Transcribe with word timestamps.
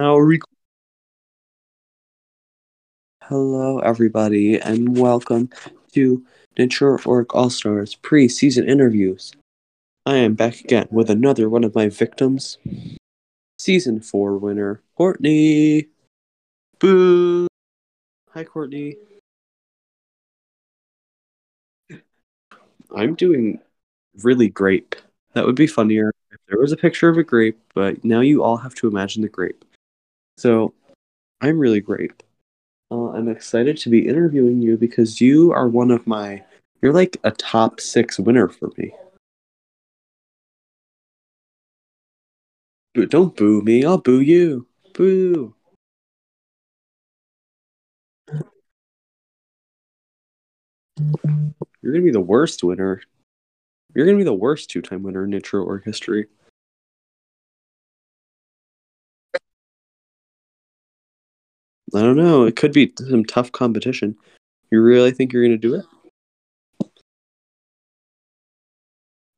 Now 0.00 0.16
rec- 0.16 0.40
Hello, 3.24 3.80
everybody, 3.80 4.58
and 4.58 4.96
welcome 4.96 5.50
to 5.92 6.24
NaturaORG 6.56 7.26
All 7.34 7.50
Stars 7.50 7.96
pre-season 7.96 8.66
interviews. 8.66 9.34
I 10.06 10.16
am 10.16 10.32
back 10.32 10.60
again 10.60 10.88
with 10.90 11.10
another 11.10 11.50
one 11.50 11.64
of 11.64 11.74
my 11.74 11.90
victims, 11.90 12.56
season 13.58 14.00
four 14.00 14.38
winner, 14.38 14.80
Courtney. 14.96 15.88
Boo! 16.78 17.46
Hi, 18.30 18.44
Courtney. 18.44 18.96
I'm 22.96 23.14
doing 23.16 23.60
really 24.22 24.48
grape. 24.48 24.96
That 25.34 25.44
would 25.44 25.56
be 25.56 25.66
funnier 25.66 26.10
if 26.30 26.38
there 26.48 26.58
was 26.58 26.72
a 26.72 26.78
picture 26.78 27.10
of 27.10 27.18
a 27.18 27.22
grape, 27.22 27.60
but 27.74 28.02
now 28.02 28.20
you 28.20 28.42
all 28.42 28.56
have 28.56 28.74
to 28.76 28.88
imagine 28.88 29.20
the 29.20 29.28
grape. 29.28 29.62
So, 30.40 30.72
I'm 31.42 31.58
really 31.58 31.82
great. 31.82 32.22
Uh, 32.90 33.10
I'm 33.10 33.28
excited 33.28 33.76
to 33.76 33.90
be 33.90 34.08
interviewing 34.08 34.62
you 34.62 34.78
because 34.78 35.20
you 35.20 35.52
are 35.52 35.68
one 35.68 35.90
of 35.90 36.06
my. 36.06 36.42
You're 36.80 36.94
like 36.94 37.18
a 37.24 37.30
top 37.30 37.78
six 37.78 38.18
winner 38.18 38.48
for 38.48 38.70
me. 38.78 38.90
Boo, 42.94 43.04
don't 43.04 43.36
boo 43.36 43.60
me. 43.60 43.84
I'll 43.84 43.98
boo 43.98 44.22
you. 44.22 44.66
Boo. 44.94 45.54
You're 51.82 51.92
gonna 51.92 52.02
be 52.02 52.12
the 52.12 52.18
worst 52.18 52.64
winner. 52.64 53.02
You're 53.94 54.06
gonna 54.06 54.16
be 54.16 54.24
the 54.24 54.32
worst 54.32 54.70
two-time 54.70 55.02
winner 55.02 55.24
in 55.24 55.32
NaturaORG 55.32 55.84
history. 55.84 56.28
I 61.94 62.00
don't 62.02 62.16
know. 62.16 62.44
It 62.44 62.56
could 62.56 62.72
be 62.72 62.92
some 62.96 63.24
tough 63.24 63.52
competition. 63.52 64.16
You 64.70 64.80
really 64.82 65.10
think 65.10 65.32
you're 65.32 65.42
gonna 65.44 65.56
do 65.56 65.74
it? 65.74 65.84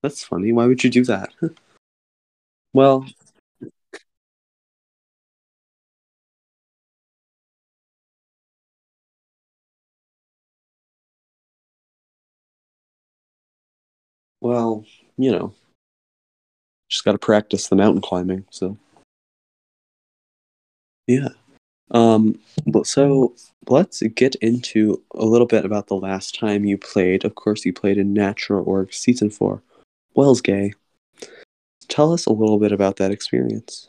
That's 0.02 0.24
funny. 0.24 0.52
Why 0.52 0.66
would 0.66 0.82
you 0.84 0.90
do 0.90 1.04
that? 1.04 1.30
well, 2.74 3.06
well, 14.40 14.84
you 15.16 15.30
know, 15.32 15.54
just 16.88 17.04
got 17.04 17.12
to 17.12 17.18
practice 17.18 17.68
the 17.68 17.76
mountain 17.76 18.02
climbing. 18.02 18.44
So, 18.50 18.76
yeah. 21.06 21.28
Um, 21.92 22.38
so 22.84 23.34
let's 23.68 24.02
get 24.02 24.34
into 24.36 25.02
a 25.14 25.24
little 25.24 25.46
bit 25.46 25.64
about 25.64 25.86
the 25.86 25.96
last 25.96 26.38
time 26.38 26.64
you 26.64 26.78
played. 26.78 27.24
Of 27.24 27.34
course, 27.34 27.64
you 27.64 27.72
played 27.72 27.98
in 27.98 28.14
NaturaORG 28.14 28.92
Season 28.92 29.30
4, 29.30 29.62
Wells 30.14 30.40
Gay. 30.40 30.72
Tell 31.88 32.12
us 32.12 32.26
a 32.26 32.32
little 32.32 32.58
bit 32.58 32.72
about 32.72 32.96
that 32.96 33.10
experience. 33.10 33.88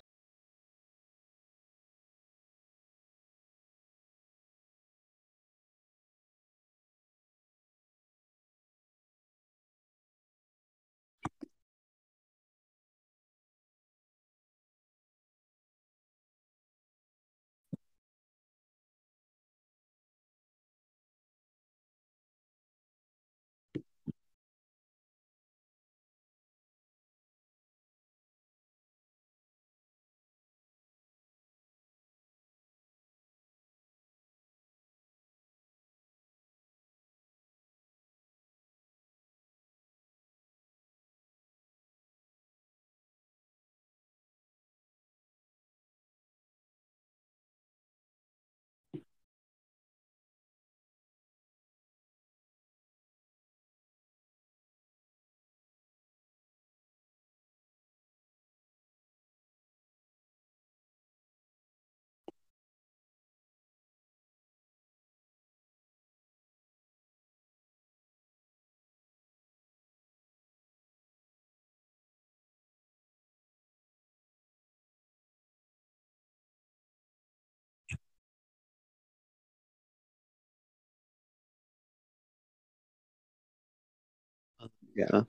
Yeah. 84.96 85.24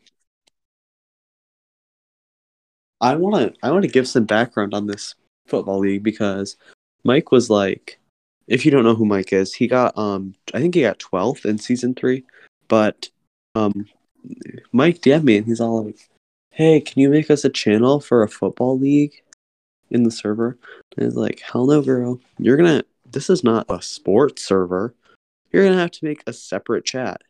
I 3.01 3.17
want 3.17 3.35
to 3.55 3.67
I 3.67 3.71
want 3.71 3.83
to 3.83 3.91
give 3.91 4.09
some 4.09 4.25
background 4.25 4.75
on 4.75 4.87
this 4.87 5.15
football 5.47 5.79
league 5.81 6.03
because 6.03 6.57
Mike 7.05 7.33
was 7.33 7.51
like 7.51 7.99
if 8.47 8.65
you 8.65 8.71
don't 8.71 8.85
know 8.85 8.95
who 8.95 9.05
Mike 9.05 9.33
is, 9.33 9.55
he 9.55 9.67
got 9.67 9.97
um 9.99 10.35
I 10.55 10.61
think 10.61 10.75
he 10.75 10.83
got 10.83 10.99
12th 10.99 11.45
in 11.45 11.59
season 11.59 11.95
3, 11.95 12.25
but 12.69 13.09
um 13.55 13.87
Mike 14.73 15.01
DM'd 15.01 15.25
me 15.25 15.37
and 15.37 15.47
he's 15.47 15.61
all 15.61 15.85
like, 15.85 15.99
"Hey, 16.51 16.81
can 16.81 17.01
you 17.01 17.11
make 17.11 17.31
us 17.31 17.45
a 17.45 17.51
channel 17.51 18.01
for 18.01 18.23
a 18.23 18.29
football 18.29 18.79
league 18.79 19.23
in 19.91 20.05
the 20.05 20.11
server?" 20.11 20.59
And 20.97 21.05
I 21.05 21.07
was 21.07 21.17
like, 21.17 21.41
"Hell 21.41 21.67
no, 21.67 21.83
girl. 21.83 22.21
You're 22.39 22.57
going 22.57 22.81
to 22.81 22.87
this 23.11 23.29
is 23.31 23.45
not 23.45 23.67
a 23.69 23.83
sports 23.83 24.43
server. 24.45 24.95
You're 25.53 25.65
going 25.65 25.75
to 25.75 25.81
have 25.81 25.91
to 25.93 26.05
make 26.05 26.23
a 26.27 26.33
separate 26.33 26.85
chat." 26.85 27.23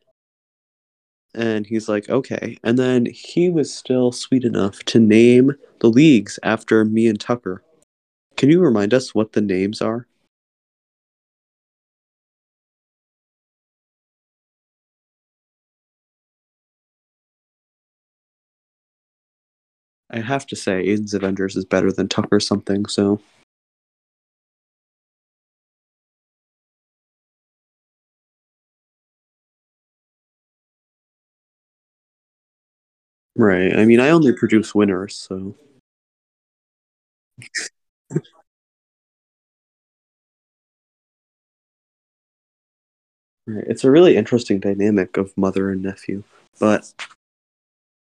And 1.35 1.67
he's 1.67 1.89
like, 1.89 2.09
okay. 2.09 2.59
And 2.63 2.79
then 2.79 3.07
he 3.07 3.51
was 3.51 3.75
still 3.75 4.13
sweet 4.13 4.45
enough 4.45 4.79
to 4.85 5.01
name 5.01 5.55
the 5.81 5.89
leagues 5.89 6.39
after 6.43 6.85
me 6.85 7.09
and 7.09 7.19
Tucker. 7.19 7.63
Can 8.37 8.51
you 8.51 8.61
remind 8.61 8.95
us 8.95 9.15
what 9.15 9.33
the 9.33 9.41
names 9.41 9.83
are? 9.83 10.07
I 20.11 20.21
have 20.21 20.47
to 20.47 20.57
say, 20.57 20.87
Aiden's 20.87 21.15
Avengers 21.15 21.57
is 21.57 21.65
better 21.65 21.91
than 21.91 22.09
Tucker 22.09 22.39
something, 22.39 22.87
so. 22.87 23.21
Right. 33.37 33.77
I 33.77 33.85
mean, 33.85 34.01
I 34.01 34.11
only 34.11 34.33
produce 34.33 34.75
winners, 34.75 35.17
so. 35.17 35.55
Right. 43.47 43.65
It's 43.67 43.85
a 43.85 43.91
really 43.91 44.17
interesting 44.17 44.59
dynamic 44.61 45.17
of 45.17 45.37
mother 45.37 45.71
and 45.71 45.83
nephew. 45.83 46.23
But 46.59 46.93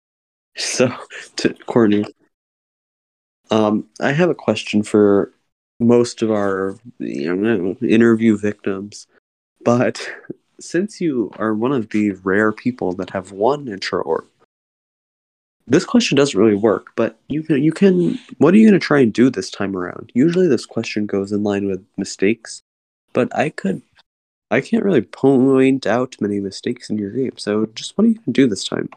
so 0.57 0.89
to 1.37 1.53
Courtney, 1.65 2.05
um, 3.51 3.87
I 3.99 4.11
have 4.11 4.29
a 4.29 4.35
question 4.35 4.83
for 4.83 5.31
most 5.79 6.21
of 6.21 6.31
our 6.31 6.77
you 6.99 7.35
know, 7.35 7.75
interview 7.81 8.37
victims. 8.37 9.07
But 9.63 10.07
since 10.59 11.01
you 11.01 11.31
are 11.37 11.53
one 11.53 11.71
of 11.71 11.89
the 11.89 12.11
rare 12.11 12.51
people 12.51 12.93
that 12.93 13.11
have 13.11 13.31
won 13.31 13.65
NaturaORG, 13.65 14.25
this 15.67 15.85
question 15.85 16.15
doesn't 16.15 16.39
really 16.39 16.55
work. 16.55 16.91
But 16.95 17.19
you 17.27 17.43
can 17.43 17.63
you 17.63 17.71
can 17.71 18.17
what 18.37 18.53
are 18.53 18.57
you 18.57 18.67
going 18.67 18.79
to 18.79 18.85
try 18.85 18.99
and 18.99 19.13
do 19.13 19.29
this 19.29 19.49
time 19.49 19.75
around? 19.75 20.11
Usually, 20.13 20.47
this 20.47 20.65
question 20.65 21.05
goes 21.05 21.31
in 21.31 21.43
line 21.43 21.67
with 21.67 21.85
mistakes, 21.97 22.61
but 23.13 23.35
I 23.35 23.49
could 23.49 23.81
I 24.49 24.61
can't 24.61 24.85
really 24.85 25.01
point 25.01 25.85
out 25.85 26.15
many 26.21 26.39
mistakes 26.39 26.89
in 26.89 26.97
your 26.97 27.11
game. 27.11 27.37
So 27.37 27.65
just 27.75 27.97
what 27.97 28.05
are 28.05 28.07
you 28.07 28.15
going 28.15 28.25
to 28.25 28.31
do 28.31 28.47
this 28.47 28.65
time? 28.65 28.89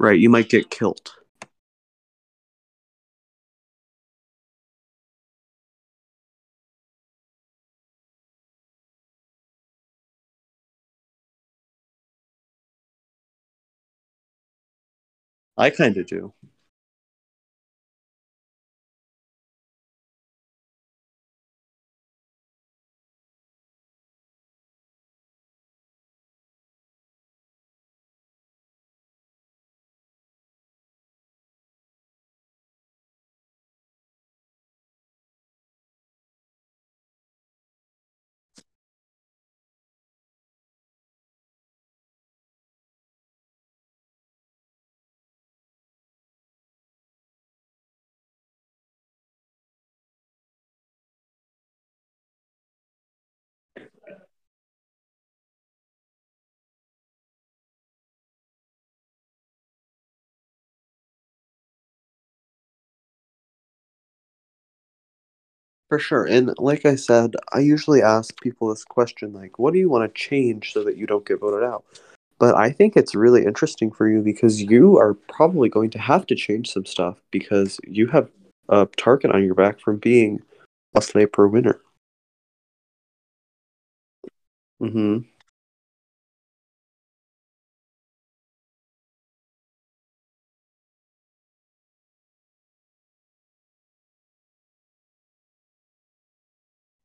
Right, 0.00 0.18
you 0.18 0.28
might 0.30 0.48
get 0.48 0.70
killed. 0.70 1.12
I 15.58 15.70
kind 15.70 15.96
of 15.98 16.06
do. 16.06 16.32
For 65.88 65.98
sure. 65.98 66.26
And 66.26 66.54
like 66.58 66.84
I 66.84 66.96
said, 66.96 67.34
I 67.52 67.60
usually 67.60 68.02
ask 68.02 68.38
people 68.42 68.68
this 68.68 68.84
question 68.84 69.32
like, 69.32 69.58
what 69.58 69.72
do 69.72 69.78
you 69.78 69.88
want 69.88 70.12
to 70.12 70.20
change 70.20 70.72
so 70.72 70.84
that 70.84 70.96
you 70.98 71.06
don't 71.06 71.26
get 71.26 71.40
voted 71.40 71.64
out? 71.66 71.84
But 72.38 72.54
I 72.56 72.70
think 72.70 72.96
it's 72.96 73.14
really 73.14 73.44
interesting 73.44 73.90
for 73.90 74.08
you 74.08 74.20
because 74.20 74.62
you 74.62 74.98
are 74.98 75.14
probably 75.14 75.68
going 75.68 75.90
to 75.90 75.98
have 75.98 76.26
to 76.26 76.34
change 76.34 76.70
some 76.70 76.84
stuff 76.84 77.18
because 77.30 77.80
you 77.86 78.06
have 78.08 78.28
a 78.68 78.86
target 78.96 79.32
on 79.32 79.44
your 79.44 79.54
back 79.54 79.80
from 79.80 79.96
being 79.96 80.40
a 80.94 81.02
sniper 81.02 81.48
winner. 81.48 81.80
Mm-hmm. 84.80 85.20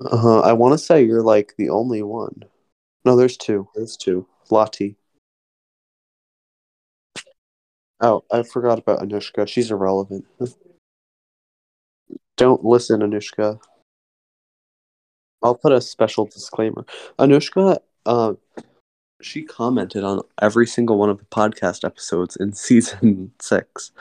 Mm-hmm. 0.03 0.15
Uh-huh. 0.15 0.39
I 0.41 0.53
want 0.53 0.73
to 0.73 0.77
say 0.77 1.03
you're 1.03 1.21
like 1.21 1.53
the 1.57 1.69
only 1.69 2.03
one. 2.03 2.43
No, 3.05 3.15
there's 3.15 3.37
two. 3.37 3.67
There's 3.75 3.97
two. 3.97 4.27
Lottie. 4.49 4.97
Oh, 8.01 8.23
I 8.31 8.43
forgot 8.43 8.79
about 8.79 8.99
Anushka. 8.99 9.47
She's 9.47 9.71
irrelevant. 9.71 10.25
Don't 12.35 12.65
listen, 12.65 13.01
Anushka. 13.01 13.59
I'll 15.41 15.55
put 15.55 15.71
a 15.71 15.81
special 15.81 16.25
disclaimer. 16.25 16.85
Anushka, 17.19 17.79
uh, 18.05 18.33
she 19.21 19.43
commented 19.43 20.03
on 20.03 20.21
every 20.41 20.67
single 20.67 20.97
one 20.97 21.09
of 21.09 21.17
the 21.17 21.25
podcast 21.25 21.85
episodes 21.85 22.35
in 22.35 22.53
season 22.53 23.31
six. 23.41 23.91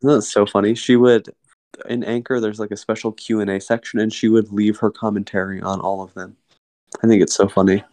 Isn't 0.00 0.16
that 0.16 0.22
so 0.22 0.46
funny? 0.46 0.74
She 0.74 0.96
would 0.96 1.30
in 1.88 2.04
Anchor. 2.04 2.40
There's 2.40 2.60
like 2.60 2.70
a 2.70 2.76
special 2.76 3.12
Q 3.12 3.40
and 3.40 3.50
A 3.50 3.60
section, 3.60 4.00
and 4.00 4.12
she 4.12 4.28
would 4.28 4.52
leave 4.52 4.78
her 4.78 4.90
commentary 4.90 5.60
on 5.60 5.80
all 5.80 6.02
of 6.02 6.14
them. 6.14 6.36
I 7.02 7.06
think 7.08 7.22
it's 7.22 7.34
so 7.34 7.48
funny. 7.48 7.84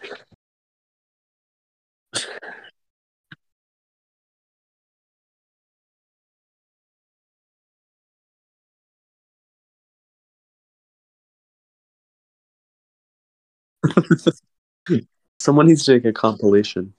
Someone 15.40 15.68
needs 15.68 15.86
to 15.86 15.94
make 15.94 16.06
a 16.06 16.14
compilation. 16.14 16.94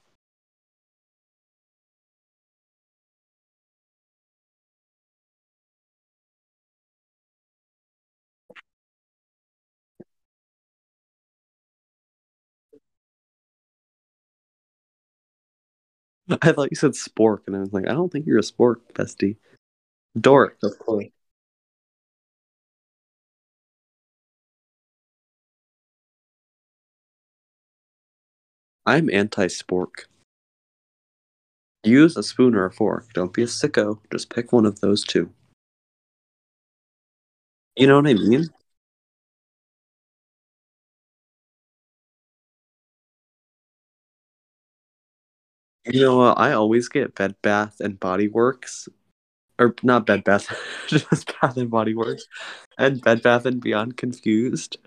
I 16.43 16.53
thought 16.53 16.71
you 16.71 16.77
said 16.77 16.93
spork, 16.93 17.41
and 17.47 17.57
I 17.57 17.61
was 17.61 17.73
like, 17.73 17.89
I 17.89 17.93
don't 17.93 18.11
think 18.11 18.27
you're 18.27 18.39
a 18.39 18.43
spork, 18.43 18.77
bestie. 18.95 19.37
Dork, 20.21 20.59
of 20.63 20.79
course. 20.79 21.07
I'm 28.87 29.11
anti-spork. 29.11 30.07
Use 31.85 32.17
a 32.17 32.23
spoon 32.23 32.55
or 32.55 32.65
a 32.65 32.73
fork. 32.73 33.13
Don't 33.13 33.33
be 33.33 33.43
a 33.43 33.47
sicko. 33.47 33.99
Just 34.13 34.31
pick 34.31 34.53
one 34.53 34.67
of 34.67 34.81
those 34.81 35.03
two. 35.05 35.31
You 37.77 37.87
know 37.87 37.97
what 37.97 38.09
I 38.09 38.15
mean? 38.15 38.49
You 45.85 46.01
know, 46.01 46.21
uh, 46.23 46.35
I 46.37 46.53
always 46.53 46.89
get 46.89 47.15
Bed 47.15 47.35
Bath 47.43 47.81
and 47.81 47.99
Body 47.99 48.29
Works, 48.29 48.89
or 49.59 49.75
not 49.83 50.07
Bed 50.07 50.25
Bath, 50.25 50.49
just 50.89 51.33
Bath 51.41 51.57
and 51.57 51.71
Body 51.71 51.95
Works, 51.95 52.27
and 52.79 53.01
Bed 53.03 53.23
Bath 53.23 53.47
and 53.47 53.61
Beyond 53.61 53.97
confused. 53.97 54.79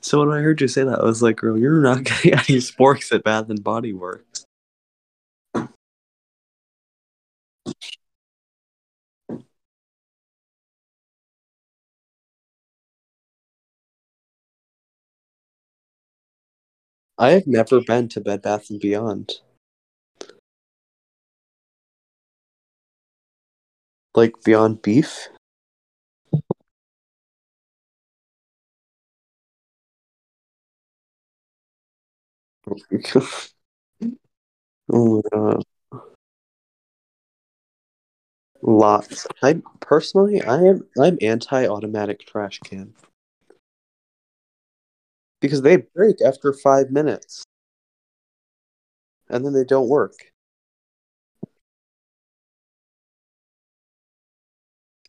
So 0.00 0.20
when 0.20 0.36
I 0.36 0.42
heard 0.42 0.60
you 0.60 0.68
say 0.68 0.84
that, 0.84 1.00
I 1.00 1.04
was 1.04 1.22
like, 1.22 1.36
"Girl, 1.38 1.58
you're 1.58 1.82
not 1.82 2.04
getting 2.04 2.34
any 2.34 2.58
sporks 2.60 3.12
at 3.12 3.24
Bath 3.24 3.50
and 3.50 3.64
Body 3.64 3.92
Works." 3.94 4.46
I 17.18 17.30
have 17.30 17.46
never 17.46 17.80
been 17.80 18.08
to 18.08 18.20
Bed 18.20 18.42
Bath 18.42 18.68
and 18.68 18.80
Beyond. 18.80 19.34
Like 24.14 24.34
Beyond 24.44 24.82
Beef? 24.82 25.28
oh 34.92 35.22
my 35.22 35.22
god. 35.32 35.62
Lots. 38.62 39.26
I 39.42 39.62
personally, 39.80 40.42
I 40.42 40.62
am 40.62 40.86
I'm 41.00 41.18
anti-automatic 41.20 42.20
trash 42.26 42.58
can 42.60 42.94
because 45.40 45.62
they 45.62 45.76
break 45.78 46.20
after 46.20 46.52
five 46.52 46.90
minutes 46.90 47.42
and 49.30 49.44
then 49.44 49.52
they 49.52 49.64
don't 49.64 49.88
work. 49.88 50.12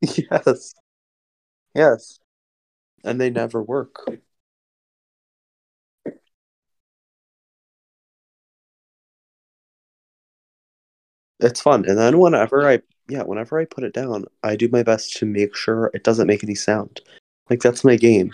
Yes, 0.31 0.73
yes, 1.75 2.19
and 3.03 3.21
they 3.21 3.29
never 3.31 3.61
work. 3.63 4.05
It's 11.39 11.61
fun, 11.61 11.85
and 11.87 11.97
then 11.97 12.19
whenever 12.19 12.67
I 12.67 12.81
yeah, 13.09 13.23
whenever 13.23 13.59
I 13.59 13.65
put 13.65 13.83
it 13.83 13.93
down, 13.93 14.25
I 14.43 14.55
do 14.55 14.69
my 14.69 14.83
best 14.83 15.17
to 15.17 15.25
make 15.25 15.55
sure 15.55 15.91
it 15.93 16.03
doesn't 16.03 16.27
make 16.27 16.43
any 16.43 16.55
sound. 16.55 17.01
Like 17.49 17.61
that's 17.61 17.83
my 17.83 17.95
game. 17.95 18.31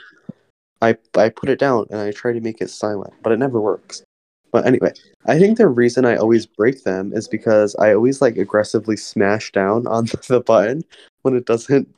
I 0.81 0.97
I 1.17 1.29
put 1.29 1.49
it 1.49 1.59
down 1.59 1.87
and 1.91 2.01
I 2.01 2.11
try 2.11 2.33
to 2.33 2.41
make 2.41 2.61
it 2.61 2.69
silent, 2.71 3.13
but 3.23 3.33
it 3.33 3.39
never 3.39 3.61
works. 3.61 4.03
But 4.51 4.67
anyway, 4.67 4.93
I 5.27 5.39
think 5.39 5.57
the 5.59 5.67
reason 5.67 6.05
I 6.05 6.17
always 6.17 6.45
break 6.47 6.83
them 6.83 7.13
is 7.13 7.27
because 7.27 7.75
I 7.77 7.93
always 7.93 8.21
like 8.21 8.37
aggressively 8.37 8.97
smash 8.97 9.51
down 9.53 9.87
on 9.87 10.05
the 10.29 10.41
button 10.45 10.83
when 11.27 11.35
it 11.35 11.45
doesn't. 11.45 11.93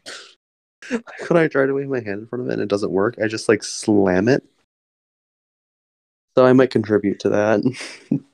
when 0.90 1.38
I 1.38 1.48
try 1.48 1.68
to 1.68 1.74
wave 1.74 1.88
my 1.88 2.00
hand 2.00 2.22
in 2.22 2.28
front 2.28 2.44
of 2.44 2.50
it 2.50 2.54
and 2.54 2.62
it 2.64 2.68
doesn't 2.68 2.92
work, 2.92 3.16
I 3.24 3.28
just 3.28 3.48
like 3.48 3.64
slam 3.64 4.28
it. 4.28 4.44
So 6.36 6.46
I 6.46 6.54
might 6.54 6.72
contribute 6.72 7.20
to 7.22 7.30
that. 7.30 7.62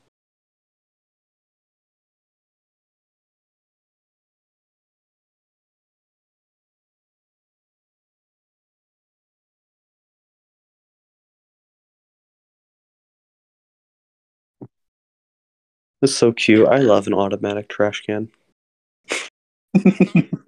It's 16.02 16.14
so 16.14 16.32
cute. 16.32 16.68
I 16.68 16.78
love 16.78 17.08
an 17.08 17.14
automatic 17.16 17.68
trash 17.68 18.02
can. 18.02 18.32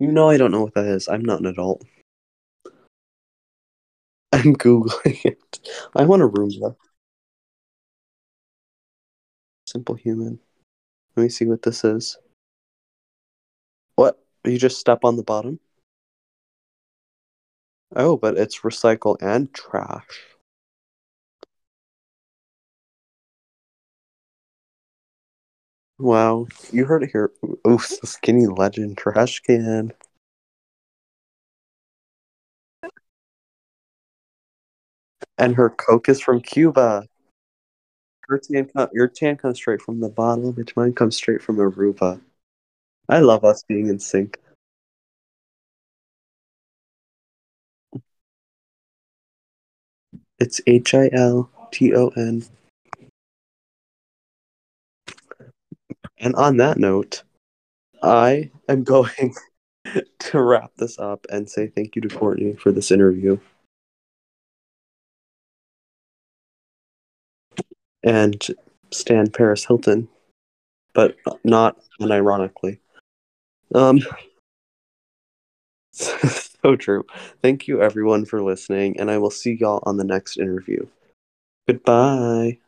You 0.00 0.12
know 0.12 0.30
I 0.30 0.36
don't 0.36 0.52
know 0.52 0.62
what 0.62 0.74
that 0.74 0.86
is. 0.86 1.08
I'm 1.08 1.24
not 1.24 1.40
an 1.40 1.46
adult. 1.46 1.84
I'm 4.32 4.54
googling 4.54 5.24
it. 5.24 5.60
I 5.94 6.04
want 6.04 6.22
a 6.22 6.28
Roomba. 6.28 6.76
simplehuman. 9.68 10.38
Let 11.16 11.22
me 11.22 11.28
see 11.28 11.46
what 11.46 11.62
this 11.62 11.84
is. 11.84 12.18
What? 13.96 14.18
You 14.44 14.58
just 14.58 14.78
step 14.78 15.04
on 15.04 15.16
the 15.16 15.22
bottom? 15.22 15.60
Oh, 17.96 18.16
but 18.16 18.36
it's 18.36 18.60
recycle 18.60 19.16
and 19.20 19.52
trash. 19.52 20.37
Wow, 25.98 26.46
you 26.70 26.84
heard 26.84 27.02
it 27.02 27.10
here. 27.10 27.32
Oof, 27.66 28.00
the 28.00 28.06
skinny 28.06 28.46
legend 28.46 28.98
trash 28.98 29.40
can. 29.40 29.92
And 35.36 35.56
her 35.56 35.70
Coke 35.70 36.08
is 36.08 36.20
from 36.20 36.40
Cuba. 36.40 37.06
Her 38.28 38.38
tan, 38.38 38.70
your 38.92 39.08
tan 39.08 39.36
comes 39.36 39.56
straight 39.56 39.82
from 39.82 40.00
the 40.00 40.08
bottle, 40.08 40.52
which 40.52 40.76
mine 40.76 40.92
comes 40.92 41.16
straight 41.16 41.42
from 41.42 41.56
Aruba. 41.56 42.20
I 43.08 43.20
love 43.20 43.44
us 43.44 43.64
being 43.64 43.88
in 43.88 43.98
sync. 43.98 44.38
It's 50.38 50.60
H 50.66 50.94
I 50.94 51.10
L 51.12 51.50
T 51.72 51.94
O 51.94 52.08
N. 52.08 52.44
And 56.20 56.34
on 56.34 56.56
that 56.58 56.78
note, 56.78 57.22
I 58.02 58.50
am 58.68 58.84
going 58.84 59.34
to 60.18 60.42
wrap 60.42 60.72
this 60.76 60.98
up 60.98 61.26
and 61.30 61.48
say 61.48 61.68
thank 61.68 61.96
you 61.96 62.02
to 62.02 62.08
Courtney 62.08 62.54
for 62.54 62.72
this 62.72 62.90
interview. 62.90 63.38
And 68.02 68.46
Stan 68.90 69.30
Paris 69.30 69.64
Hilton, 69.64 70.08
but 70.94 71.16
not 71.44 71.76
unironically. 72.00 72.78
Um, 73.74 74.00
so 75.92 76.76
true. 76.76 77.04
Thank 77.42 77.68
you 77.68 77.82
everyone 77.82 78.24
for 78.24 78.42
listening, 78.42 78.98
and 78.98 79.10
I 79.10 79.18
will 79.18 79.30
see 79.30 79.54
y'all 79.54 79.82
on 79.84 79.96
the 79.96 80.04
next 80.04 80.38
interview. 80.38 80.86
Goodbye. 81.66 82.58